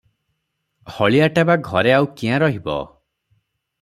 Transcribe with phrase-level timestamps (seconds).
[0.95, 2.79] ହଳିଆଟା ବା ଘରେ ଆଉ କିଆଁ ରହିବ?